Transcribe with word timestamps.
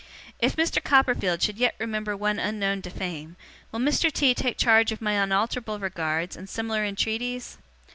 'If 0.39 0.55
Mr. 0.55 0.83
Copperfield 0.83 1.43
should 1.43 1.59
yet 1.59 1.75
remember 1.77 2.17
one 2.17 2.39
unknown 2.39 2.81
to 2.81 2.89
fame, 2.89 3.35
will 3.71 3.79
Mr. 3.81 4.11
T. 4.11 4.33
take 4.33 4.57
charge 4.57 4.91
of 4.91 4.99
my 4.99 5.11
unalterable 5.11 5.77
regards 5.77 6.35
and 6.35 6.49
similar 6.49 6.83
entreaties? 6.83 7.59